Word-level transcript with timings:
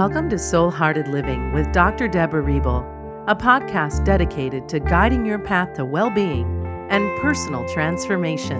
Welcome 0.00 0.30
to 0.30 0.38
Soul 0.38 0.70
Hearted 0.70 1.08
Living 1.08 1.52
with 1.52 1.70
Dr. 1.72 2.08
Deborah 2.08 2.42
Riebel, 2.42 2.86
a 3.28 3.36
podcast 3.36 4.02
dedicated 4.02 4.66
to 4.70 4.80
guiding 4.80 5.26
your 5.26 5.38
path 5.38 5.74
to 5.74 5.84
well 5.84 6.08
being 6.08 6.46
and 6.88 7.20
personal 7.20 7.68
transformation. 7.68 8.58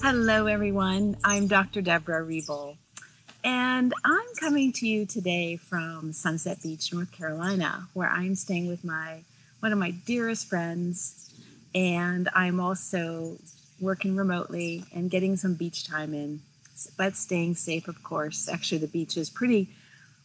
Hello, 0.00 0.46
everyone. 0.46 1.16
I'm 1.24 1.48
Dr. 1.48 1.82
Deborah 1.82 2.24
Riebel, 2.24 2.76
and 3.42 3.92
I'm 4.04 4.26
coming 4.38 4.72
to 4.74 4.86
you 4.86 5.06
today 5.06 5.56
from 5.56 6.12
Sunset 6.12 6.62
Beach, 6.62 6.92
North 6.92 7.10
Carolina, 7.10 7.88
where 7.94 8.08
I'm 8.08 8.36
staying 8.36 8.68
with 8.68 8.84
my 8.84 9.24
one 9.58 9.72
of 9.72 9.78
my 9.80 9.90
dearest 9.90 10.48
friends, 10.48 11.34
and 11.74 12.28
I'm 12.32 12.60
also 12.60 13.38
working 13.80 14.16
remotely 14.16 14.84
and 14.92 15.10
getting 15.10 15.36
some 15.36 15.54
beach 15.54 15.86
time 15.86 16.14
in, 16.14 16.40
but 16.96 17.16
staying 17.16 17.54
safe, 17.54 17.88
of 17.88 18.02
course. 18.02 18.48
Actually, 18.48 18.78
the 18.78 18.88
beach 18.88 19.16
is 19.16 19.30
pretty 19.30 19.68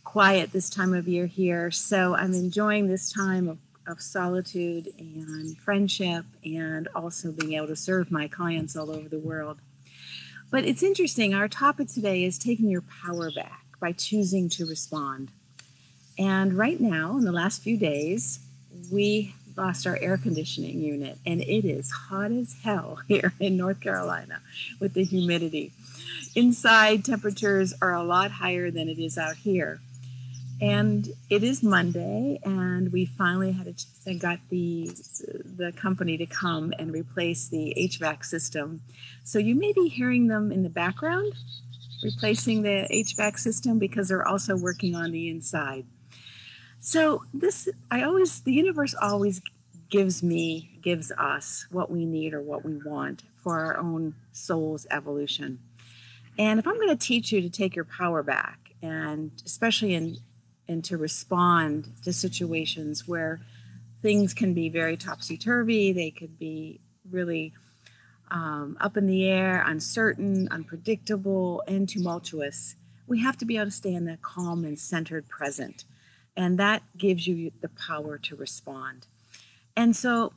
quiet 0.03 0.51
this 0.51 0.69
time 0.69 0.93
of 0.93 1.07
year 1.07 1.25
here, 1.25 1.71
so 1.71 2.15
I'm 2.15 2.33
enjoying 2.33 2.87
this 2.87 3.11
time 3.11 3.47
of, 3.47 3.57
of 3.87 4.01
solitude 4.01 4.87
and 4.97 5.57
friendship 5.57 6.25
and 6.43 6.87
also 6.95 7.31
being 7.31 7.53
able 7.53 7.67
to 7.67 7.75
serve 7.75 8.11
my 8.11 8.27
clients 8.27 8.75
all 8.75 8.91
over 8.91 9.07
the 9.07 9.19
world. 9.19 9.59
But 10.51 10.65
it's 10.65 10.83
interesting, 10.83 11.33
our 11.33 11.47
topic 11.47 11.87
today 11.87 12.23
is 12.23 12.37
taking 12.37 12.69
your 12.69 12.83
power 12.83 13.31
back 13.31 13.65
by 13.79 13.91
choosing 13.91 14.49
to 14.49 14.65
respond. 14.65 15.29
And 16.17 16.53
right 16.53 16.79
now, 16.79 17.17
in 17.17 17.25
the 17.25 17.31
last 17.31 17.63
few 17.63 17.75
days, 17.75 18.39
we 18.91 19.33
lost 19.57 19.87
our 19.87 19.97
air 20.01 20.17
conditioning 20.17 20.79
unit, 20.79 21.17
and 21.25 21.41
it 21.41 21.65
is 21.65 21.91
hot 21.91 22.31
as 22.31 22.55
hell 22.63 22.99
here 23.07 23.33
in 23.39 23.57
North 23.57 23.79
Carolina 23.79 24.41
with 24.79 24.93
the 24.93 25.03
humidity. 25.03 25.71
Inside, 26.35 27.05
temperatures 27.05 27.73
are 27.81 27.93
a 27.93 28.03
lot 28.03 28.31
higher 28.31 28.71
than 28.71 28.89
it 28.89 28.99
is 28.99 29.17
out 29.17 29.37
here. 29.37 29.79
And 30.61 31.09
it 31.29 31.43
is 31.43 31.61
Monday, 31.61 32.39
and 32.43 32.93
we 32.93 33.05
finally 33.05 33.51
had 33.51 33.67
a, 33.67 33.73
chance 33.73 33.93
and 34.05 34.19
got 34.19 34.39
the 34.49 34.91
the 35.57 35.71
company 35.71 36.17
to 36.17 36.25
come 36.25 36.73
and 36.77 36.93
replace 36.93 37.47
the 37.47 37.73
HVAC 37.77 38.25
system. 38.25 38.81
So 39.23 39.39
you 39.39 39.55
may 39.55 39.73
be 39.73 39.87
hearing 39.87 40.27
them 40.27 40.51
in 40.51 40.63
the 40.63 40.69
background, 40.69 41.33
replacing 42.03 42.61
the 42.61 42.87
HVAC 42.91 43.39
system 43.39 43.79
because 43.79 44.09
they're 44.09 44.27
also 44.27 44.55
working 44.55 44.95
on 44.95 45.11
the 45.11 45.29
inside. 45.29 45.85
So 46.85 47.23
this, 47.33 47.69
I 47.89 48.03
always, 48.03 48.41
the 48.41 48.51
universe 48.51 48.93
always 49.01 49.41
gives 49.89 50.21
me, 50.21 50.77
gives 50.81 51.13
us 51.13 51.65
what 51.71 51.89
we 51.89 52.05
need 52.05 52.33
or 52.33 52.41
what 52.41 52.65
we 52.65 52.75
want 52.75 53.23
for 53.41 53.57
our 53.61 53.77
own 53.77 54.15
soul's 54.33 54.85
evolution. 54.91 55.59
And 56.37 56.59
if 56.59 56.67
I'm 56.67 56.75
going 56.75 56.89
to 56.89 56.97
teach 56.97 57.31
you 57.31 57.39
to 57.39 57.49
take 57.49 57.73
your 57.73 57.85
power 57.85 58.21
back, 58.21 58.71
and 58.81 59.31
especially 59.45 59.95
in 59.95 60.17
and 60.67 60.83
to 60.83 60.97
respond 60.97 61.93
to 62.03 62.11
situations 62.11 63.07
where 63.07 63.39
things 64.01 64.33
can 64.33 64.53
be 64.53 64.67
very 64.67 64.97
topsy 64.97 65.37
turvy, 65.37 65.93
they 65.93 66.11
could 66.11 66.37
be 66.37 66.81
really 67.09 67.53
um, 68.29 68.75
up 68.81 68.97
in 68.97 69.07
the 69.07 69.25
air, 69.25 69.63
uncertain, 69.65 70.49
unpredictable, 70.51 71.63
and 71.65 71.87
tumultuous. 71.87 72.75
We 73.07 73.21
have 73.21 73.37
to 73.37 73.45
be 73.45 73.55
able 73.55 73.67
to 73.67 73.71
stay 73.71 73.93
in 73.93 74.03
that 74.05 74.21
calm 74.21 74.65
and 74.65 74.77
centered 74.77 75.29
present 75.29 75.85
and 76.35 76.57
that 76.59 76.83
gives 76.97 77.27
you 77.27 77.51
the 77.61 77.69
power 77.69 78.17
to 78.17 78.35
respond. 78.35 79.07
And 79.75 79.95
so 79.95 80.33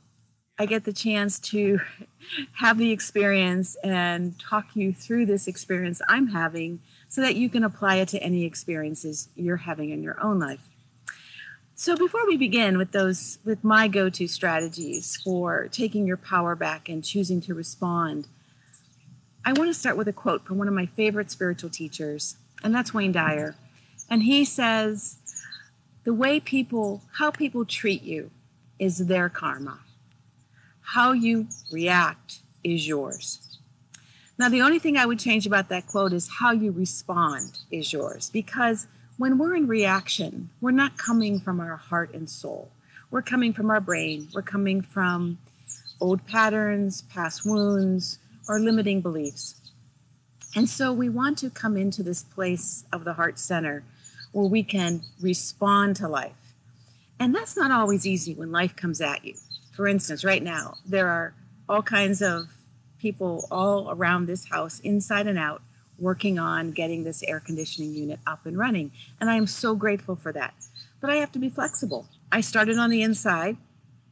I 0.59 0.65
get 0.65 0.83
the 0.85 0.93
chance 0.93 1.39
to 1.39 1.79
have 2.53 2.77
the 2.77 2.91
experience 2.91 3.75
and 3.83 4.39
talk 4.39 4.75
you 4.75 4.93
through 4.93 5.25
this 5.27 5.47
experience 5.47 6.01
I'm 6.07 6.27
having 6.27 6.79
so 7.09 7.21
that 7.21 7.35
you 7.35 7.49
can 7.49 7.63
apply 7.63 7.95
it 7.97 8.09
to 8.09 8.21
any 8.21 8.43
experiences 8.45 9.29
you're 9.35 9.57
having 9.57 9.91
in 9.91 10.03
your 10.03 10.21
own 10.21 10.39
life. 10.39 10.67
So 11.79 11.95
before 11.95 12.25
we 12.25 12.37
begin 12.37 12.77
with 12.77 12.91
those 12.91 13.37
with 13.45 13.63
my 13.63 13.87
go-to 13.87 14.27
strategies 14.27 15.15
for 15.15 15.67
taking 15.67 16.07
your 16.07 16.17
power 16.17 16.55
back 16.55 16.89
and 16.89 17.03
choosing 17.03 17.39
to 17.41 17.53
respond, 17.53 18.27
I 19.45 19.53
want 19.53 19.69
to 19.69 19.75
start 19.75 19.95
with 19.95 20.07
a 20.07 20.13
quote 20.13 20.43
from 20.43 20.57
one 20.57 20.67
of 20.67 20.73
my 20.73 20.87
favorite 20.87 21.29
spiritual 21.29 21.69
teachers, 21.69 22.35
and 22.63 22.73
that's 22.73 22.95
Wayne 22.95 23.11
Dyer. 23.11 23.55
And 24.09 24.23
he 24.23 24.43
says, 24.43 25.19
the 26.07 26.13
way 26.13 26.39
people, 26.39 27.01
how 27.17 27.29
people 27.29 27.65
treat 27.65 28.01
you 28.01 28.31
is 28.79 29.07
their 29.07 29.27
karma. 29.27 29.79
How 30.93 31.11
you 31.11 31.49
react 31.69 32.39
is 32.63 32.87
yours. 32.87 33.59
Now, 34.37 34.47
the 34.47 34.61
only 34.61 34.79
thing 34.79 34.95
I 34.95 35.05
would 35.05 35.19
change 35.19 35.45
about 35.45 35.67
that 35.67 35.85
quote 35.85 36.13
is 36.13 36.29
how 36.39 36.51
you 36.53 36.71
respond 36.71 37.59
is 37.69 37.91
yours. 37.91 38.29
Because 38.29 38.87
when 39.17 39.37
we're 39.37 39.53
in 39.53 39.67
reaction, 39.67 40.49
we're 40.61 40.71
not 40.71 40.97
coming 40.97 41.41
from 41.41 41.59
our 41.59 41.75
heart 41.75 42.13
and 42.13 42.29
soul. 42.29 42.71
We're 43.11 43.21
coming 43.21 43.51
from 43.51 43.69
our 43.69 43.81
brain. 43.81 44.29
We're 44.33 44.43
coming 44.43 44.81
from 44.81 45.39
old 45.99 46.25
patterns, 46.25 47.01
past 47.01 47.45
wounds, 47.45 48.17
or 48.47 48.61
limiting 48.61 49.01
beliefs. 49.01 49.55
And 50.55 50.69
so 50.69 50.93
we 50.93 51.09
want 51.09 51.37
to 51.39 51.49
come 51.49 51.75
into 51.75 52.01
this 52.01 52.23
place 52.23 52.85
of 52.93 53.03
the 53.03 53.15
heart 53.15 53.39
center 53.39 53.83
where 54.37 54.45
we 54.45 54.61
can 54.61 55.01
respond 55.19 55.95
to 55.95 56.07
life. 56.07 56.53
And 57.19 57.33
that's 57.33 57.57
not 57.57 57.71
always 57.71 58.05
easy 58.05 58.35
when 58.35 58.51
life 58.51 58.75
comes 58.75 59.01
at 59.01 59.25
you. 59.25 59.33
For 59.71 59.87
instance, 59.87 60.23
right 60.23 60.43
now, 60.43 60.75
there 60.85 61.07
are 61.07 61.33
all 61.67 61.81
kinds 61.81 62.21
of 62.21 62.53
people 62.99 63.47
all 63.49 63.89
around 63.89 64.27
this 64.27 64.49
house, 64.49 64.79
inside 64.81 65.25
and 65.25 65.39
out, 65.39 65.63
working 65.97 66.37
on 66.37 66.69
getting 66.69 67.03
this 67.03 67.23
air 67.23 67.39
conditioning 67.39 67.95
unit 67.95 68.19
up 68.27 68.45
and 68.45 68.59
running. 68.59 68.91
And 69.19 69.27
I 69.27 69.37
am 69.37 69.47
so 69.47 69.73
grateful 69.73 70.15
for 70.15 70.31
that. 70.33 70.53
But 71.01 71.09
I 71.09 71.15
have 71.15 71.31
to 71.31 71.39
be 71.39 71.49
flexible. 71.49 72.05
I 72.31 72.41
started 72.41 72.77
on 72.77 72.91
the 72.91 73.01
inside, 73.01 73.57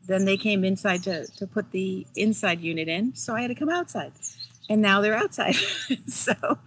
then 0.08 0.26
they 0.26 0.38
came 0.38 0.66
inside 0.66 1.04
to, 1.04 1.28
to 1.38 1.46
put 1.46 1.70
the 1.70 2.08
inside 2.16 2.62
unit 2.62 2.88
in, 2.88 3.14
so 3.14 3.36
I 3.36 3.42
had 3.42 3.50
to 3.50 3.56
come 3.56 3.70
outside. 3.70 4.14
And 4.72 4.82
now 4.82 5.02
they're 5.02 5.16
outside. 5.16 5.54
so, 6.08 6.58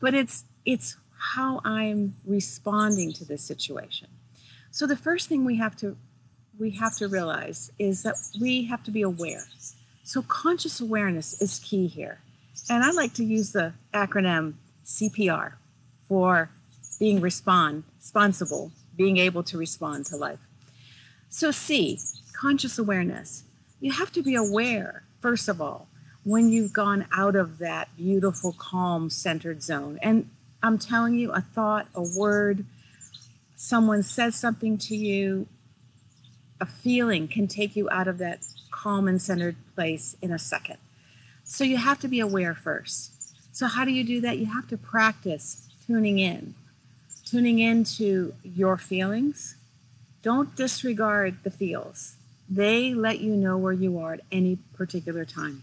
but 0.00 0.14
it's 0.14 0.44
it's 0.64 0.96
how 1.34 1.60
I'm 1.64 2.14
responding 2.26 3.12
to 3.14 3.24
this 3.24 3.42
situation. 3.42 4.08
So 4.70 4.86
the 4.86 4.96
first 4.96 5.28
thing 5.28 5.44
we 5.44 5.56
have 5.56 5.76
to 5.76 5.96
we 6.58 6.70
have 6.72 6.96
to 6.96 7.06
realize 7.06 7.70
is 7.78 8.02
that 8.02 8.16
we 8.40 8.64
have 8.64 8.82
to 8.82 8.90
be 8.90 9.02
aware. 9.02 9.44
So 10.02 10.22
conscious 10.22 10.80
awareness 10.80 11.40
is 11.40 11.60
key 11.60 11.86
here. 11.86 12.18
And 12.68 12.82
I 12.82 12.90
like 12.90 13.14
to 13.14 13.24
use 13.24 13.52
the 13.52 13.74
acronym 13.94 14.54
CPR 14.84 15.52
for 16.08 16.50
being 16.98 17.20
respond 17.20 17.84
responsible, 17.98 18.72
being 18.96 19.18
able 19.18 19.42
to 19.44 19.58
respond 19.58 20.06
to 20.06 20.16
life. 20.16 20.40
So 21.28 21.50
C, 21.50 22.00
conscious 22.32 22.78
awareness. 22.78 23.44
You 23.80 23.92
have 23.92 24.10
to 24.12 24.22
be 24.22 24.34
aware, 24.34 25.04
first 25.20 25.48
of 25.48 25.60
all, 25.60 25.88
when 26.24 26.48
you've 26.48 26.72
gone 26.72 27.06
out 27.12 27.36
of 27.36 27.58
that 27.58 27.94
beautiful, 27.96 28.54
calm, 28.58 29.10
centered 29.10 29.62
zone. 29.62 29.98
And 30.02 30.30
I'm 30.62 30.78
telling 30.78 31.14
you, 31.14 31.32
a 31.32 31.40
thought, 31.40 31.86
a 31.94 32.02
word, 32.02 32.64
someone 33.56 34.02
says 34.02 34.34
something 34.34 34.78
to 34.78 34.96
you, 34.96 35.46
a 36.60 36.66
feeling 36.66 37.28
can 37.28 37.46
take 37.46 37.76
you 37.76 37.88
out 37.90 38.08
of 38.08 38.18
that 38.18 38.44
calm 38.70 39.08
and 39.08 39.20
centered 39.20 39.56
place 39.74 40.16
in 40.20 40.32
a 40.32 40.38
second. 40.38 40.78
So 41.44 41.64
you 41.64 41.76
have 41.76 41.98
to 42.00 42.08
be 42.08 42.20
aware 42.20 42.54
first. 42.54 43.12
So, 43.54 43.66
how 43.66 43.84
do 43.84 43.90
you 43.90 44.04
do 44.04 44.20
that? 44.20 44.38
You 44.38 44.46
have 44.46 44.68
to 44.68 44.76
practice 44.76 45.68
tuning 45.86 46.18
in, 46.18 46.54
tuning 47.24 47.58
into 47.58 48.34
your 48.44 48.76
feelings. 48.76 49.56
Don't 50.22 50.54
disregard 50.54 51.42
the 51.42 51.50
feels, 51.50 52.16
they 52.48 52.94
let 52.94 53.20
you 53.20 53.34
know 53.34 53.56
where 53.56 53.72
you 53.72 53.98
are 53.98 54.14
at 54.14 54.20
any 54.30 54.58
particular 54.74 55.24
time. 55.24 55.62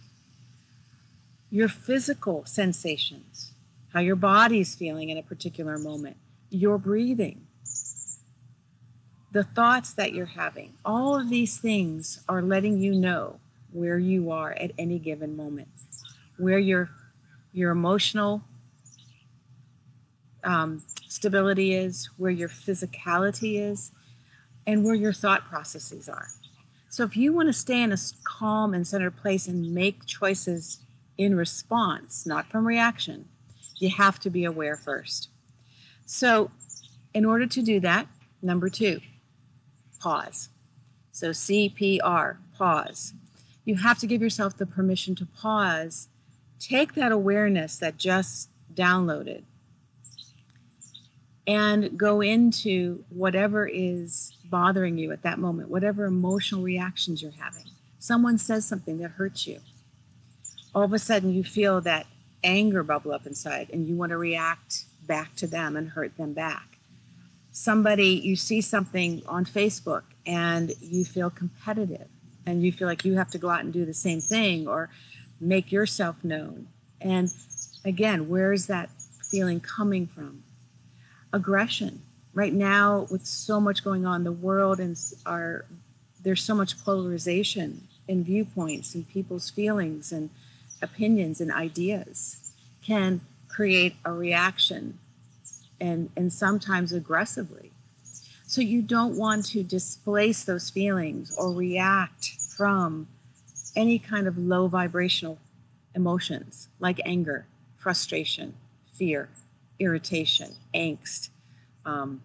Your 1.49 1.69
physical 1.69 2.45
sensations, 2.45 3.53
how 3.95 4.01
your 4.01 4.17
body's 4.17 4.75
feeling 4.75 5.07
in 5.07 5.17
a 5.17 5.23
particular 5.23 5.77
moment, 5.77 6.17
your 6.49 6.77
breathing, 6.77 7.47
the 9.31 9.43
thoughts 9.43 9.93
that 9.93 10.11
you're 10.11 10.25
having. 10.25 10.73
All 10.83 11.17
of 11.17 11.29
these 11.29 11.57
things 11.57 12.21
are 12.27 12.41
letting 12.41 12.77
you 12.81 12.93
know 12.93 13.39
where 13.71 13.97
you 13.97 14.29
are 14.31 14.51
at 14.51 14.71
any 14.77 14.99
given 14.99 15.37
moment, 15.37 15.69
where 16.37 16.59
your 16.59 16.89
your 17.53 17.71
emotional 17.71 18.43
um, 20.43 20.83
stability 21.07 21.73
is, 21.73 22.09
where 22.17 22.31
your 22.31 22.49
physicality 22.49 23.57
is, 23.61 23.91
and 24.67 24.83
where 24.83 24.93
your 24.93 25.13
thought 25.13 25.45
processes 25.45 26.09
are. 26.09 26.27
So 26.89 27.03
if 27.05 27.15
you 27.15 27.31
want 27.31 27.47
to 27.47 27.53
stay 27.53 27.81
in 27.81 27.93
a 27.93 27.97
calm 28.25 28.73
and 28.73 28.85
centered 28.85 29.15
place 29.15 29.47
and 29.47 29.73
make 29.73 30.05
choices 30.05 30.79
in 31.17 31.37
response, 31.37 32.25
not 32.25 32.51
from 32.51 32.67
reaction, 32.67 33.29
you 33.77 33.89
have 33.89 34.19
to 34.21 34.29
be 34.29 34.45
aware 34.45 34.77
first. 34.77 35.29
So, 36.05 36.51
in 37.13 37.25
order 37.25 37.47
to 37.47 37.61
do 37.61 37.79
that, 37.79 38.07
number 38.41 38.69
two, 38.69 39.01
pause. 39.99 40.49
So, 41.11 41.31
CPR, 41.31 42.37
pause. 42.57 43.13
You 43.63 43.77
have 43.77 43.99
to 43.99 44.07
give 44.07 44.21
yourself 44.21 44.57
the 44.57 44.65
permission 44.65 45.15
to 45.15 45.25
pause 45.25 46.07
take 46.59 46.93
that 46.93 47.11
awareness 47.11 47.77
that 47.77 47.97
just 47.97 48.49
downloaded 48.73 49.43
and 51.47 51.97
go 51.97 52.21
into 52.21 53.03
whatever 53.09 53.67
is 53.67 54.35
bothering 54.45 54.97
you 54.97 55.11
at 55.11 55.21
that 55.21 55.37
moment, 55.37 55.69
whatever 55.69 56.05
emotional 56.05 56.63
reactions 56.63 57.21
you're 57.21 57.31
having. 57.31 57.65
Someone 57.99 58.37
says 58.37 58.65
something 58.65 58.97
that 58.97 59.11
hurts 59.11 59.45
you. 59.45 59.59
All 60.73 60.83
of 60.83 60.93
a 60.93 60.99
sudden, 60.99 61.31
you 61.31 61.43
feel 61.43 61.81
that 61.81 62.07
anger 62.45 62.83
bubble 62.83 63.11
up 63.11 63.25
inside 63.25 63.69
and 63.73 63.87
you 63.87 63.95
want 63.95 64.11
to 64.11 64.17
react 64.17 64.85
back 65.05 65.35
to 65.35 65.47
them 65.47 65.75
and 65.75 65.89
hurt 65.89 66.15
them 66.17 66.33
back. 66.33 66.77
Somebody, 67.51 68.09
you 68.09 68.35
see 68.35 68.61
something 68.61 69.23
on 69.27 69.45
Facebook 69.45 70.03
and 70.25 70.73
you 70.79 71.03
feel 71.03 71.29
competitive 71.29 72.07
and 72.45 72.63
you 72.63 72.71
feel 72.71 72.87
like 72.87 73.03
you 73.03 73.15
have 73.15 73.31
to 73.31 73.37
go 73.37 73.49
out 73.49 73.61
and 73.61 73.73
do 73.73 73.85
the 73.85 73.93
same 73.93 74.21
thing 74.21 74.67
or 74.67 74.89
make 75.39 75.71
yourself 75.71 76.23
known. 76.23 76.67
And 77.01 77.29
again, 77.83 78.29
where 78.29 78.51
is 78.53 78.67
that 78.67 78.89
feeling 79.29 79.59
coming 79.59 80.07
from? 80.07 80.43
Aggression. 81.33 82.01
Right 82.33 82.53
now, 82.53 83.07
with 83.09 83.25
so 83.25 83.61
much 83.61 83.83
going 83.83 84.05
on, 84.05 84.25
the 84.25 84.31
world 84.31 84.79
and 84.79 84.97
our 85.25 85.65
there's 86.21 86.43
so 86.43 86.55
much 86.55 86.83
polarization 86.83 87.87
in 88.07 88.23
viewpoints 88.23 88.95
and 88.95 89.07
people's 89.07 89.51
feelings 89.51 90.11
and 90.11 90.31
opinions 90.85 91.41
and 91.41 91.51
ideas 91.51 92.53
can 92.85 93.21
create 93.49 93.95
a 94.05 94.11
reaction 94.11 94.97
and 95.79 96.09
and 96.15 96.31
sometimes 96.31 96.93
aggressively 96.93 97.71
so 98.47 98.61
you 98.61 98.81
don't 98.81 99.17
want 99.17 99.45
to 99.47 99.63
displace 99.63 100.43
those 100.43 100.69
feelings 100.69 101.35
or 101.37 101.51
react 101.51 102.29
from 102.55 103.07
any 103.75 103.99
kind 103.99 104.27
of 104.27 104.37
low 104.37 104.67
vibrational 104.67 105.39
emotions 105.95 106.69
like 106.79 107.01
anger, 107.05 107.47
frustration, 107.77 108.53
fear, 108.93 109.29
irritation, 109.79 110.55
angst, 110.73 111.29
um, 111.85 112.21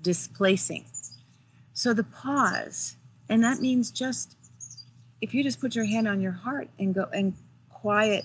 displacing. 0.00 0.84
So 1.74 1.92
the 1.92 2.04
pause, 2.04 2.96
and 3.28 3.44
that 3.44 3.60
means 3.60 3.90
just 3.90 4.36
if 5.22 5.32
you 5.32 5.44
just 5.44 5.60
put 5.60 5.76
your 5.76 5.84
hand 5.84 6.08
on 6.08 6.20
your 6.20 6.32
heart 6.32 6.68
and 6.80 6.92
go 6.92 7.08
and 7.14 7.34
quiet 7.70 8.24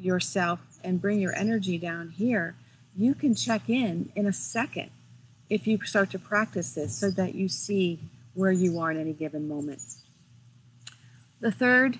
yourself 0.00 0.60
and 0.82 1.00
bring 1.00 1.20
your 1.20 1.36
energy 1.36 1.76
down 1.76 2.08
here, 2.08 2.56
you 2.96 3.14
can 3.14 3.34
check 3.34 3.68
in 3.68 4.10
in 4.16 4.26
a 4.26 4.32
second 4.32 4.90
if 5.50 5.66
you 5.66 5.78
start 5.84 6.10
to 6.10 6.18
practice 6.18 6.74
this 6.74 6.94
so 6.94 7.10
that 7.10 7.34
you 7.34 7.48
see 7.48 8.00
where 8.32 8.50
you 8.50 8.78
are 8.78 8.90
in 8.90 8.98
any 8.98 9.12
given 9.12 9.46
moment. 9.46 9.82
The 11.40 11.52
third 11.52 11.98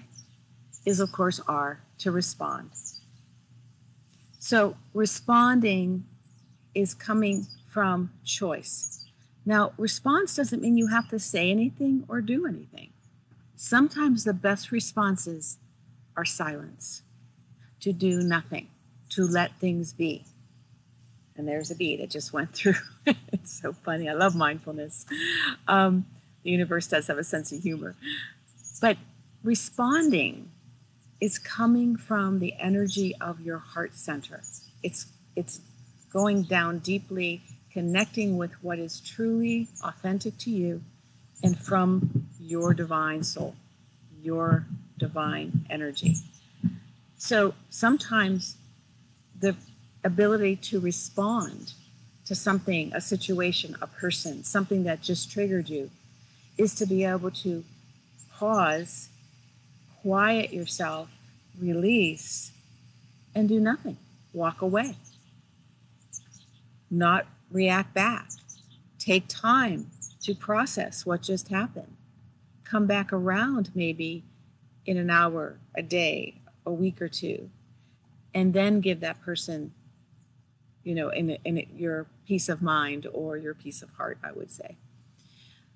is, 0.86 0.98
of 0.98 1.12
course, 1.12 1.40
R, 1.46 1.80
to 1.98 2.10
respond. 2.10 2.70
So 4.38 4.76
responding 4.94 6.04
is 6.74 6.94
coming 6.94 7.46
from 7.68 8.12
choice. 8.24 9.04
Now, 9.44 9.72
response 9.76 10.34
doesn't 10.36 10.62
mean 10.62 10.78
you 10.78 10.86
have 10.86 11.08
to 11.10 11.18
say 11.18 11.50
anything 11.50 12.04
or 12.08 12.22
do 12.22 12.46
anything. 12.46 12.90
Sometimes 13.60 14.22
the 14.22 14.32
best 14.32 14.70
responses 14.70 15.58
are 16.16 16.25
silence, 16.25 17.02
to 17.81 17.93
do 17.93 18.22
nothing, 18.22 18.69
to 19.08 19.26
let 19.26 19.58
things 19.58 19.93
be. 19.93 20.25
And 21.34 21.49
there's 21.49 21.69
a 21.69 21.75
bee 21.75 21.96
that 21.96 22.08
just 22.08 22.32
went 22.32 22.55
through. 22.55 22.76
it's 23.32 23.60
so 23.60 23.72
funny. 23.72 24.08
I 24.08 24.12
love 24.12 24.37
mindfulness. 24.37 25.06
Um, 25.66 26.06
the 26.44 26.50
universe 26.50 26.87
does 26.87 27.08
have 27.08 27.19
a 27.19 27.25
sense 27.25 27.50
of 27.50 27.60
humor. 27.60 27.96
But 28.81 28.96
responding 29.43 30.52
is 31.20 31.40
coming 31.40 31.96
from 31.96 32.38
the 32.38 32.54
energy 32.61 33.12
of 33.20 33.40
your 33.40 33.58
heart 33.58 33.96
center. 33.96 34.40
It's 34.84 35.06
it's 35.34 35.61
going 36.12 36.44
down 36.44 36.78
deeply, 36.78 37.43
connecting 37.72 38.37
with 38.37 38.52
what 38.62 38.78
is 38.78 39.00
truly 39.00 39.66
authentic 39.82 40.38
to 40.38 40.50
you 40.50 40.82
and 41.43 41.58
from 41.58 42.17
your 42.48 42.72
divine 42.72 43.22
soul, 43.22 43.54
your 44.22 44.64
divine 44.96 45.66
energy. 45.68 46.16
So 47.18 47.54
sometimes 47.68 48.56
the 49.38 49.54
ability 50.02 50.56
to 50.56 50.80
respond 50.80 51.74
to 52.24 52.34
something, 52.34 52.92
a 52.94 53.02
situation, 53.02 53.76
a 53.82 53.86
person, 53.86 54.44
something 54.44 54.84
that 54.84 55.02
just 55.02 55.30
triggered 55.30 55.68
you, 55.68 55.90
is 56.56 56.74
to 56.76 56.86
be 56.86 57.04
able 57.04 57.30
to 57.30 57.64
pause 58.32 59.10
quiet 60.00 60.52
yourself, 60.52 61.10
release, 61.60 62.52
and 63.34 63.48
do 63.48 63.60
nothing. 63.60 63.98
Walk 64.32 64.62
away. 64.62 64.96
Not 66.90 67.26
react 67.50 67.92
back. 67.92 68.30
Take 68.98 69.28
time 69.28 69.90
to 70.22 70.34
process 70.34 71.04
what 71.04 71.22
just 71.22 71.48
happened. 71.48 71.97
Come 72.68 72.86
back 72.86 73.12
around 73.12 73.70
maybe 73.74 74.24
in 74.84 74.96
an 74.96 75.10
hour, 75.10 75.58
a 75.74 75.82
day, 75.82 76.40
a 76.66 76.72
week 76.72 77.00
or 77.00 77.08
two, 77.08 77.50
and 78.34 78.52
then 78.52 78.80
give 78.80 79.00
that 79.00 79.20
person, 79.22 79.72
you 80.82 80.94
know, 80.94 81.08
in, 81.08 81.30
in 81.44 81.66
your 81.76 82.06
peace 82.26 82.48
of 82.48 82.60
mind 82.60 83.06
or 83.12 83.36
your 83.36 83.54
peace 83.54 83.82
of 83.82 83.90
heart, 83.92 84.18
I 84.22 84.32
would 84.32 84.50
say. 84.50 84.76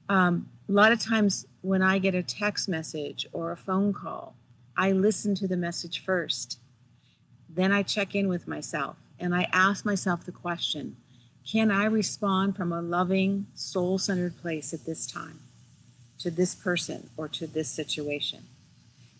Um, 0.08 0.48
a 0.68 0.72
lot 0.72 0.92
of 0.92 1.00
times 1.00 1.46
when 1.62 1.82
I 1.82 1.98
get 1.98 2.14
a 2.14 2.22
text 2.22 2.68
message 2.68 3.26
or 3.32 3.52
a 3.52 3.56
phone 3.56 3.92
call, 3.92 4.34
I 4.76 4.92
listen 4.92 5.34
to 5.36 5.48
the 5.48 5.56
message 5.56 6.02
first. 6.02 6.58
Then 7.48 7.72
I 7.72 7.82
check 7.82 8.14
in 8.14 8.28
with 8.28 8.48
myself 8.48 8.96
and 9.18 9.34
I 9.34 9.48
ask 9.52 9.84
myself 9.84 10.24
the 10.24 10.32
question 10.32 10.96
Can 11.50 11.70
I 11.70 11.84
respond 11.84 12.56
from 12.56 12.72
a 12.72 12.82
loving, 12.82 13.46
soul 13.54 13.98
centered 13.98 14.36
place 14.40 14.74
at 14.74 14.84
this 14.84 15.06
time 15.06 15.41
to 16.22 16.30
this 16.30 16.54
person 16.54 17.10
or 17.16 17.28
to 17.28 17.46
this 17.46 17.68
situation? 17.68 18.44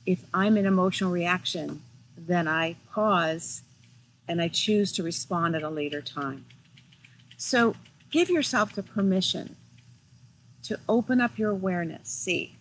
If 0.04 0.24
I'm 0.34 0.56
in 0.56 0.66
emotional 0.66 1.10
reaction, 1.10 1.82
then 2.16 2.48
I 2.48 2.76
pause 2.92 3.62
and 4.28 4.40
I 4.40 4.48
choose 4.48 4.92
to 4.92 5.02
respond 5.02 5.54
at 5.54 5.62
a 5.62 5.68
later 5.68 6.00
time. 6.00 6.44
So 7.36 7.74
give 8.10 8.30
yourself 8.30 8.72
the 8.72 8.82
permission 8.82 9.56
to 10.62 10.78
open 10.88 11.20
up 11.20 11.38
your 11.38 11.50
awareness. 11.50 12.08
C, 12.08 12.56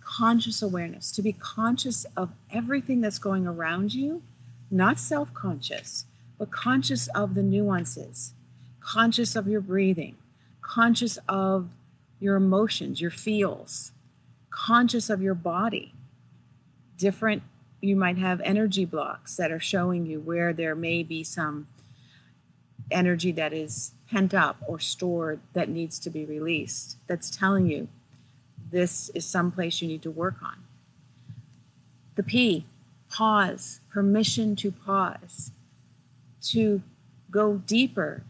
conscious 0.00 0.62
awareness, 0.62 1.12
to 1.12 1.22
be 1.22 1.32
conscious 1.32 2.06
of 2.16 2.30
everything 2.50 3.00
that's 3.00 3.18
going 3.18 3.46
around 3.46 3.94
you, 3.94 4.22
not 4.70 4.98
self 4.98 5.32
conscious, 5.34 6.06
but 6.38 6.50
conscious 6.50 7.08
of 7.08 7.34
the 7.34 7.42
nuances, 7.42 8.32
conscious 8.80 9.36
of 9.36 9.46
your 9.46 9.60
breathing, 9.60 10.16
conscious 10.60 11.18
of 11.28 11.68
your 12.22 12.36
emotions, 12.36 13.00
your 13.00 13.10
feels, 13.10 13.90
conscious 14.50 15.10
of 15.10 15.20
your 15.20 15.34
body. 15.34 15.92
Different, 16.96 17.42
you 17.80 17.96
might 17.96 18.16
have 18.16 18.40
energy 18.42 18.84
blocks 18.84 19.36
that 19.36 19.50
are 19.50 19.58
showing 19.58 20.06
you 20.06 20.20
where 20.20 20.52
there 20.52 20.76
may 20.76 21.02
be 21.02 21.24
some 21.24 21.66
energy 22.92 23.32
that 23.32 23.52
is 23.52 23.90
pent 24.08 24.32
up 24.32 24.56
or 24.68 24.78
stored 24.78 25.40
that 25.52 25.68
needs 25.68 25.98
to 25.98 26.10
be 26.10 26.24
released, 26.24 26.96
that's 27.08 27.28
telling 27.28 27.66
you 27.66 27.88
this 28.70 29.10
is 29.14 29.26
someplace 29.26 29.82
you 29.82 29.88
need 29.88 30.02
to 30.02 30.10
work 30.10 30.36
on. 30.44 30.62
The 32.14 32.22
P, 32.22 32.66
pause, 33.10 33.80
permission 33.90 34.54
to 34.56 34.70
pause, 34.70 35.50
to 36.42 36.82
go 37.32 37.56
deeper, 37.56 38.22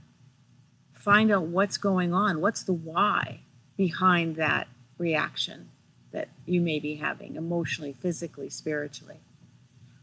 find 0.94 1.30
out 1.30 1.42
what's 1.42 1.76
going 1.76 2.14
on, 2.14 2.40
what's 2.40 2.62
the 2.62 2.72
why 2.72 3.40
behind 3.82 4.36
that 4.36 4.68
reaction 4.96 5.68
that 6.12 6.28
you 6.46 6.60
may 6.60 6.78
be 6.78 6.94
having 6.94 7.34
emotionally, 7.34 7.92
physically, 7.92 8.48
spiritually, 8.48 9.16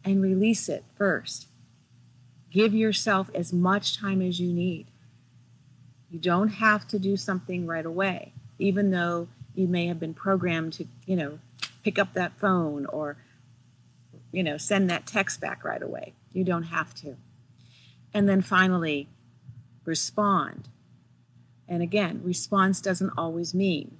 and 0.04 0.22
release 0.22 0.68
it 0.68 0.84
first. 0.98 1.48
Give 2.52 2.74
yourself 2.74 3.30
as 3.34 3.54
much 3.54 3.98
time 3.98 4.22
as 4.22 4.38
you 4.38 4.52
need. 4.52 4.88
You 6.12 6.20
don't 6.20 6.50
have 6.50 6.90
to 6.90 7.00
do 7.00 7.16
something 7.16 7.66
right 7.66 7.86
away, 7.86 8.34
even 8.58 8.92
though 8.92 9.30
you 9.56 9.66
may 9.66 9.88
have 9.88 9.98
been 9.98 10.14
programmed 10.14 10.74
to, 10.74 10.86
you 11.06 11.16
know, 11.16 11.40
pick 11.82 11.98
up 11.98 12.12
that 12.16 12.38
phone 12.38 12.86
or, 12.88 13.16
you 14.34 14.44
know, 14.44 14.58
send 14.58 14.90
that 14.90 15.08
text 15.08 15.40
back 15.40 15.64
right 15.64 15.82
away. 15.82 16.12
You 16.34 16.44
don't 16.44 16.64
have 16.64 16.94
to. 16.96 17.16
And 18.14 18.28
then 18.28 18.42
finally, 18.42 19.08
respond. 19.86 20.68
And 21.70 21.84
again, 21.84 22.22
response 22.24 22.82
doesn't 22.82 23.14
always 23.16 23.54
mean 23.54 24.00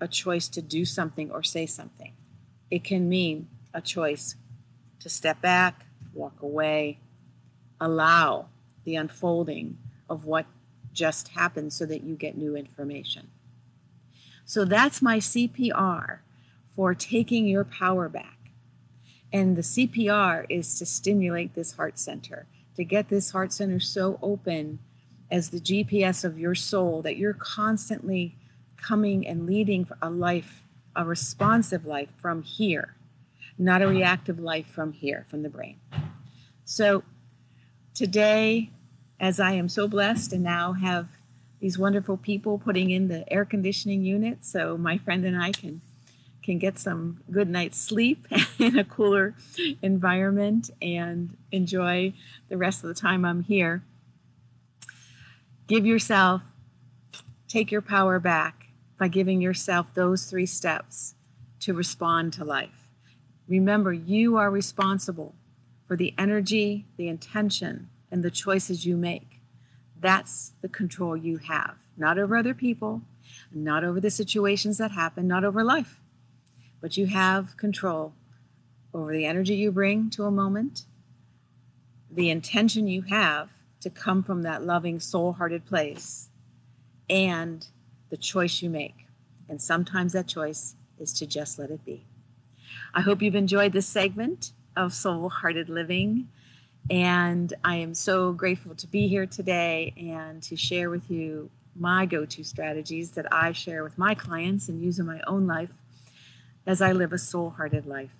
a 0.00 0.06
choice 0.06 0.46
to 0.48 0.62
do 0.62 0.84
something 0.84 1.30
or 1.32 1.42
say 1.42 1.66
something. 1.66 2.12
It 2.70 2.84
can 2.84 3.08
mean 3.08 3.48
a 3.74 3.80
choice 3.80 4.36
to 5.00 5.08
step 5.08 5.42
back, 5.42 5.86
walk 6.14 6.40
away, 6.40 7.00
allow 7.80 8.46
the 8.84 8.94
unfolding 8.94 9.78
of 10.08 10.24
what 10.24 10.46
just 10.92 11.28
happened 11.28 11.72
so 11.72 11.84
that 11.86 12.04
you 12.04 12.14
get 12.14 12.38
new 12.38 12.54
information. 12.56 13.30
So 14.44 14.64
that's 14.64 15.02
my 15.02 15.18
CPR 15.18 16.18
for 16.70 16.94
taking 16.94 17.46
your 17.46 17.64
power 17.64 18.08
back. 18.08 18.52
And 19.32 19.56
the 19.56 19.62
CPR 19.62 20.46
is 20.48 20.78
to 20.78 20.86
stimulate 20.86 21.54
this 21.54 21.72
heart 21.72 21.98
center, 21.98 22.46
to 22.76 22.84
get 22.84 23.08
this 23.08 23.32
heart 23.32 23.52
center 23.52 23.80
so 23.80 24.18
open 24.22 24.78
as 25.30 25.50
the 25.50 25.60
GPS 25.60 26.24
of 26.24 26.38
your 26.38 26.54
soul 26.54 27.02
that 27.02 27.16
you're 27.16 27.34
constantly 27.34 28.36
coming 28.76 29.26
and 29.26 29.46
leading 29.46 29.88
a 30.00 30.10
life, 30.10 30.64
a 30.94 31.04
responsive 31.04 31.84
life 31.84 32.10
from 32.20 32.42
here, 32.42 32.94
not 33.58 33.82
a 33.82 33.84
uh-huh. 33.84 33.94
reactive 33.94 34.38
life 34.38 34.66
from 34.66 34.92
here, 34.92 35.26
from 35.28 35.42
the 35.42 35.48
brain. 35.48 35.78
So 36.64 37.02
today, 37.94 38.70
as 39.20 39.40
I 39.40 39.52
am 39.52 39.68
so 39.68 39.88
blessed 39.88 40.32
and 40.32 40.42
now 40.42 40.74
have 40.74 41.08
these 41.60 41.78
wonderful 41.78 42.16
people 42.16 42.58
putting 42.58 42.90
in 42.90 43.08
the 43.08 43.30
air 43.32 43.44
conditioning 43.44 44.04
unit 44.04 44.44
so 44.44 44.76
my 44.76 44.96
friend 44.96 45.24
and 45.24 45.40
I 45.40 45.50
can 45.50 45.80
can 46.48 46.58
get 46.58 46.78
some 46.78 47.20
good 47.30 47.48
night's 47.48 47.78
sleep 47.78 48.26
in 48.58 48.78
a 48.78 48.84
cooler 48.84 49.34
environment 49.82 50.70
and 50.80 51.36
enjoy 51.52 52.14
the 52.48 52.56
rest 52.56 52.82
of 52.82 52.88
the 52.88 52.94
time 52.94 53.22
I'm 53.22 53.42
here. 53.42 53.82
Give 55.68 55.86
yourself, 55.86 56.42
take 57.46 57.70
your 57.70 57.82
power 57.82 58.18
back 58.18 58.70
by 58.98 59.06
giving 59.06 59.40
yourself 59.40 59.94
those 59.94 60.24
three 60.24 60.46
steps 60.46 61.14
to 61.60 61.72
respond 61.72 62.32
to 62.32 62.44
life. 62.44 62.90
Remember, 63.46 63.92
you 63.92 64.36
are 64.36 64.50
responsible 64.50 65.36
for 65.86 65.96
the 65.96 66.12
energy, 66.18 66.86
the 66.96 67.06
intention, 67.06 67.88
and 68.10 68.24
the 68.24 68.30
choices 68.32 68.84
you 68.84 68.96
make. 68.96 69.40
That's 70.00 70.52
the 70.60 70.68
control 70.68 71.16
you 71.16 71.38
have, 71.38 71.76
not 71.96 72.18
over 72.18 72.36
other 72.36 72.54
people, 72.54 73.02
not 73.52 73.84
over 73.84 74.00
the 74.00 74.10
situations 74.10 74.78
that 74.78 74.90
happen, 74.90 75.28
not 75.28 75.44
over 75.44 75.62
life 75.62 76.00
but 76.80 76.96
you 76.96 77.06
have 77.06 77.56
control 77.56 78.14
over 78.94 79.12
the 79.12 79.26
energy 79.26 79.54
you 79.54 79.70
bring 79.70 80.10
to 80.10 80.24
a 80.24 80.30
moment, 80.30 80.82
the 82.10 82.30
intention 82.30 82.86
you 82.86 83.02
have 83.02 83.50
to 83.80 83.90
come 83.90 84.22
from 84.22 84.42
that 84.42 84.64
loving, 84.64 85.00
soul 85.00 85.34
hearted 85.34 85.66
place, 85.66 86.28
and 87.08 87.68
the 88.10 88.16
choice 88.16 88.62
you 88.62 88.70
make. 88.70 89.06
And 89.48 89.60
sometimes 89.62 90.12
that 90.12 90.26
choice 90.26 90.74
is 90.98 91.12
to 91.14 91.26
just 91.26 91.58
let 91.58 91.70
it 91.70 91.84
be. 91.84 92.04
I 92.92 93.00
hope 93.00 93.22
you've 93.22 93.34
enjoyed 93.34 93.72
this 93.72 93.86
segment 93.86 94.52
of 94.76 94.92
Soul 94.92 95.28
Hearted 95.28 95.68
Living. 95.68 96.28
And 96.90 97.52
I 97.64 97.76
am 97.76 97.94
so 97.94 98.32
grateful 98.32 98.74
to 98.74 98.86
be 98.86 99.08
here 99.08 99.26
today 99.26 99.92
and 99.96 100.42
to 100.44 100.56
share 100.56 100.90
with 100.90 101.10
you 101.10 101.50
my 101.76 102.06
go 102.06 102.24
to 102.24 102.42
strategies 102.42 103.12
that 103.12 103.32
I 103.32 103.52
share 103.52 103.84
with 103.84 103.98
my 103.98 104.14
clients 104.14 104.68
and 104.68 104.82
use 104.82 104.98
in 104.98 105.06
my 105.06 105.20
own 105.26 105.46
life 105.46 105.70
as 106.66 106.82
I 106.82 106.92
live 106.92 107.12
a 107.12 107.18
soul 107.18 107.50
hearted 107.50 107.86
life. 107.86 108.10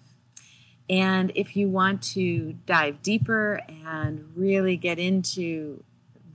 And 0.91 1.33
if 1.35 1.57
you 1.57 1.69
want 1.69 2.03
to 2.15 2.55
dive 2.65 3.03
deeper 3.03 3.61
and 3.69 4.33
really 4.35 4.77
get 4.77 4.99
into 4.99 5.85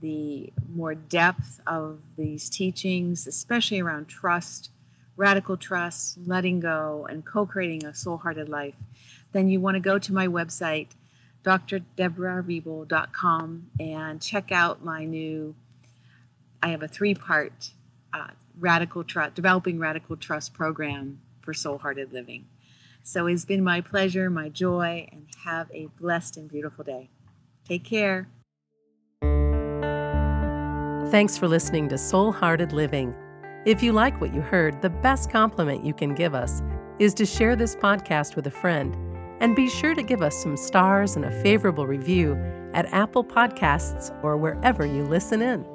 the 0.00 0.52
more 0.72 0.94
depth 0.94 1.60
of 1.66 1.98
these 2.16 2.48
teachings, 2.48 3.26
especially 3.26 3.80
around 3.80 4.06
trust, 4.06 4.70
radical 5.16 5.56
trust, 5.56 6.18
letting 6.26 6.60
go, 6.60 7.04
and 7.08 7.24
co 7.24 7.46
creating 7.46 7.84
a 7.84 7.94
soul 7.94 8.18
hearted 8.18 8.48
life, 8.48 8.74
then 9.32 9.48
you 9.48 9.60
want 9.60 9.74
to 9.76 9.80
go 9.80 9.98
to 9.98 10.12
my 10.12 10.28
website, 10.28 10.88
drdeborahriebel.com, 11.42 13.70
and 13.80 14.22
check 14.22 14.52
out 14.52 14.84
my 14.84 15.04
new, 15.04 15.56
I 16.62 16.68
have 16.68 16.82
a 16.82 16.88
three 16.88 17.14
part 17.14 17.70
uh, 18.12 18.28
radical 18.58 19.04
trust, 19.04 19.34
developing 19.34 19.78
radical 19.78 20.16
trust 20.16 20.52
program 20.54 21.20
for 21.40 21.54
soul 21.54 21.78
hearted 21.78 22.12
living. 22.12 22.46
So 23.06 23.26
it's 23.26 23.44
been 23.44 23.62
my 23.62 23.82
pleasure, 23.82 24.30
my 24.30 24.48
joy, 24.48 25.06
and 25.12 25.26
have 25.44 25.70
a 25.72 25.88
blessed 26.00 26.38
and 26.38 26.48
beautiful 26.48 26.84
day. 26.84 27.10
Take 27.68 27.84
care. 27.84 28.28
Thanks 31.10 31.36
for 31.36 31.46
listening 31.46 31.88
to 31.90 31.98
Soul 31.98 32.32
Hearted 32.32 32.72
Living. 32.72 33.14
If 33.66 33.82
you 33.82 33.92
like 33.92 34.18
what 34.22 34.34
you 34.34 34.40
heard, 34.40 34.80
the 34.80 34.88
best 34.88 35.30
compliment 35.30 35.84
you 35.84 35.92
can 35.92 36.14
give 36.14 36.34
us 36.34 36.62
is 36.98 37.12
to 37.14 37.26
share 37.26 37.54
this 37.54 37.76
podcast 37.76 38.36
with 38.36 38.46
a 38.46 38.50
friend. 38.50 38.96
And 39.40 39.54
be 39.54 39.68
sure 39.68 39.94
to 39.94 40.02
give 40.02 40.22
us 40.22 40.42
some 40.42 40.56
stars 40.56 41.16
and 41.16 41.26
a 41.26 41.42
favorable 41.42 41.86
review 41.86 42.34
at 42.72 42.90
Apple 42.92 43.22
Podcasts 43.22 44.10
or 44.24 44.38
wherever 44.38 44.86
you 44.86 45.04
listen 45.04 45.42
in. 45.42 45.66